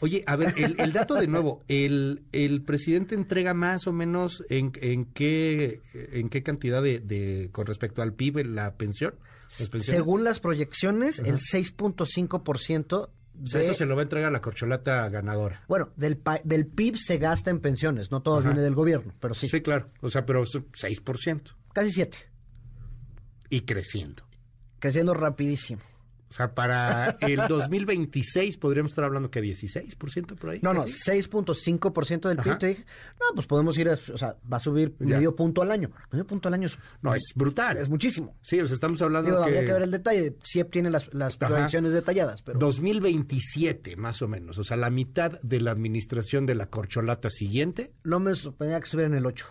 Oye, 0.00 0.22
a 0.26 0.36
ver, 0.36 0.52
el, 0.58 0.78
el 0.78 0.92
dato 0.92 1.14
de 1.14 1.26
nuevo, 1.26 1.62
el, 1.68 2.22
el 2.32 2.62
presidente 2.62 3.14
entrega 3.14 3.54
más 3.54 3.86
o 3.86 3.92
menos 3.92 4.44
en, 4.50 4.72
en 4.82 5.06
qué 5.06 5.80
en 6.12 6.28
qué 6.28 6.42
cantidad 6.42 6.82
de, 6.82 7.00
de- 7.00 7.48
con 7.52 7.64
respecto 7.66 8.02
al 8.02 8.12
PIB 8.12 8.44
la 8.46 8.74
pensión. 8.76 9.14
las? 9.58 9.84
Según 9.84 10.24
las 10.24 10.40
proyecciones, 10.40 11.18
el 11.20 11.38
6.5% 11.38 12.92
O 12.94 13.46
sea, 13.46 13.60
de, 13.60 13.66
eso 13.66 13.74
se 13.74 13.86
lo 13.86 13.94
va 13.96 14.02
a 14.02 14.04
entregar 14.04 14.30
la 14.32 14.40
corcholata 14.40 15.08
ganadora. 15.08 15.62
bueno, 15.68 15.90
del, 15.96 16.20
del 16.44 16.66
PIB 16.66 16.96
se 16.96 17.18
gasta 17.18 17.50
en 17.50 17.60
pensiones, 17.60 18.10
no 18.10 18.20
todo 18.22 18.40
viene 18.42 18.60
del 18.60 18.74
gobierno, 18.74 19.12
pero 19.20 19.34
sí, 19.34 19.48
Sí, 19.48 19.60
claro. 19.60 19.88
O 20.00 20.08
sea, 20.10 20.24
pero 20.26 20.42
es 20.42 20.50
6% 20.54 21.54
casi 21.72 21.92
7, 21.92 22.16
y 23.50 23.60
creciendo. 23.62 24.24
creciendo 24.78 25.14
rapidísimo. 25.14 25.82
O 26.34 26.36
sea, 26.36 26.52
para 26.52 27.16
el 27.20 27.42
2026 27.48 28.56
podríamos 28.56 28.90
estar 28.90 29.04
hablando 29.04 29.30
que 29.30 29.40
16% 29.40 30.34
por 30.34 30.50
ahí. 30.50 30.58
No, 30.62 30.74
no, 30.74 30.82
casi. 30.82 30.94
6.5% 31.22 32.28
del 32.28 32.38
PIB. 32.38 32.58
Te 32.58 32.66
dije, 32.66 32.84
no, 33.20 33.36
pues 33.36 33.46
podemos 33.46 33.78
ir, 33.78 33.88
a, 33.88 33.92
o 33.92 34.18
sea, 34.18 34.34
va 34.52 34.56
a 34.56 34.60
subir 34.60 34.96
Ya. 34.98 35.14
medio 35.18 35.36
punto 35.36 35.62
al 35.62 35.70
año. 35.70 35.92
Medio 36.10 36.26
punto 36.26 36.48
al 36.48 36.54
año 36.54 36.66
es, 36.66 36.76
No, 37.02 37.14
es 37.14 37.22
brutal. 37.36 37.76
es 37.76 37.88
muchísimo. 37.88 38.34
Sí, 38.42 38.60
o 38.60 38.66
sea, 38.66 38.74
estamos 38.74 39.00
hablando 39.00 39.30
Digo, 39.30 39.42
que, 39.42 39.44
habría 39.44 39.64
que 39.64 39.72
ver 39.74 39.82
el 39.82 39.90
detalle. 39.92 40.36
CIEP 40.44 40.72
tiene 40.72 40.90
las, 40.90 41.14
las 41.14 41.36
proyecciones 41.36 41.92
detalladas, 41.92 42.42
pero 42.42 42.58
2027 42.58 43.94
más 43.96 44.20
o 44.20 44.26
menos, 44.26 44.58
o 44.58 44.64
sea, 44.64 44.76
la 44.76 44.90
mitad 44.90 45.40
de 45.42 45.60
la 45.60 45.70
administración 45.70 46.46
de 46.46 46.56
la 46.56 46.66
corcholata 46.66 47.30
siguiente 47.30 47.92
no 48.02 48.18
me 48.18 48.34
sorprendería 48.34 48.80
que 48.80 48.84
estuviera 48.86 49.08
en 49.08 49.14
el 49.18 49.26
8. 49.26 49.46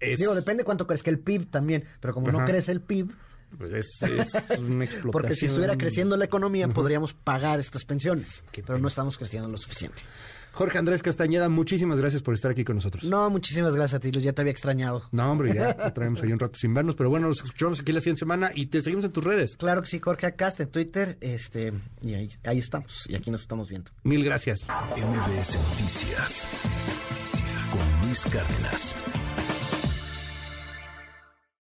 es, 0.00 0.18
Digo, 0.18 0.34
depende 0.34 0.64
cuánto 0.64 0.88
crezca 0.88 1.10
el 1.10 1.20
PIB 1.20 1.50
también, 1.50 1.84
pero 2.00 2.12
como 2.14 2.32
no 2.32 2.38
Ajá. 2.38 2.46
crece 2.48 2.72
el 2.72 2.80
PIB, 2.80 3.12
pues, 3.56 3.72
es, 3.72 4.02
es 4.02 4.32
una 4.58 4.84
explotación. 4.84 5.12
porque 5.12 5.34
si 5.34 5.46
estuviera 5.46 5.76
creciendo 5.76 6.16
la 6.16 6.24
economía 6.24 6.68
podríamos 6.68 7.12
pagar 7.14 7.60
estas 7.60 7.84
pensiones, 7.84 8.44
Qué 8.52 8.62
pero 8.62 8.78
no 8.78 8.88
estamos 8.88 9.16
creciendo 9.18 9.48
lo 9.48 9.58
suficiente. 9.58 10.02
Jorge 10.52 10.78
Andrés 10.78 11.02
Castañeda, 11.02 11.48
muchísimas 11.48 11.98
gracias 12.00 12.22
por 12.22 12.34
estar 12.34 12.50
aquí 12.50 12.64
con 12.64 12.74
nosotros. 12.76 13.04
No, 13.04 13.30
muchísimas 13.30 13.76
gracias 13.76 13.98
a 13.98 14.00
ti, 14.00 14.10
Luz, 14.10 14.24
ya 14.24 14.32
te 14.32 14.40
había 14.42 14.50
extrañado. 14.50 15.02
No, 15.12 15.30
hombre, 15.30 15.54
ya 15.54 15.74
te 15.84 15.90
traemos 15.92 16.22
ahí 16.22 16.32
un 16.32 16.40
rato 16.40 16.58
sin 16.58 16.74
vernos, 16.74 16.96
pero 16.96 17.08
bueno, 17.08 17.28
nos 17.28 17.40
escuchamos 17.42 17.80
aquí 17.80 17.92
la 17.92 18.00
siguiente 18.00 18.18
semana 18.20 18.50
y 18.54 18.66
te 18.66 18.80
seguimos 18.80 19.04
en 19.04 19.12
tus 19.12 19.22
redes. 19.22 19.56
Claro 19.56 19.82
que 19.82 19.88
sí, 19.88 20.00
Jorge 20.00 20.26
Acast 20.26 20.58
en 20.60 20.68
Twitter, 20.68 21.18
este, 21.20 21.72
y 22.02 22.14
ahí, 22.14 22.28
ahí 22.44 22.58
estamos, 22.58 23.06
y 23.08 23.14
aquí 23.14 23.30
nos 23.30 23.42
estamos 23.42 23.68
viendo. 23.68 23.92
Mil 24.02 24.24
gracias. 24.24 24.64
MBS 24.64 25.56
Noticias 25.56 26.48
con 27.70 28.06
Luis 28.06 28.24
Cárdenas. 28.26 28.96